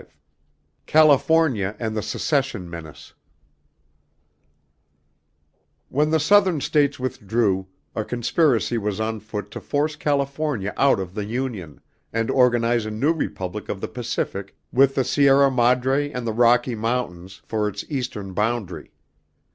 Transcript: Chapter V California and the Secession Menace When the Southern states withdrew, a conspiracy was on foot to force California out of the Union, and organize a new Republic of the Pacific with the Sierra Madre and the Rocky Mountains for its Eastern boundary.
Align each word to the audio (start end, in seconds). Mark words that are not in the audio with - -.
Chapter 0.01 0.15
V 0.15 0.19
California 0.87 1.75
and 1.77 1.95
the 1.95 2.01
Secession 2.01 2.67
Menace 2.67 3.13
When 5.89 6.09
the 6.09 6.19
Southern 6.19 6.59
states 6.59 6.99
withdrew, 6.99 7.67
a 7.95 8.03
conspiracy 8.03 8.79
was 8.79 8.99
on 8.99 9.19
foot 9.19 9.51
to 9.51 9.61
force 9.61 9.95
California 9.95 10.73
out 10.75 10.99
of 10.99 11.13
the 11.13 11.25
Union, 11.25 11.81
and 12.11 12.31
organize 12.31 12.87
a 12.87 12.89
new 12.89 13.13
Republic 13.13 13.69
of 13.69 13.79
the 13.79 13.87
Pacific 13.87 14.55
with 14.73 14.95
the 14.95 15.03
Sierra 15.03 15.51
Madre 15.51 16.09
and 16.11 16.25
the 16.25 16.33
Rocky 16.33 16.73
Mountains 16.73 17.43
for 17.45 17.67
its 17.67 17.85
Eastern 17.87 18.33
boundary. 18.33 18.89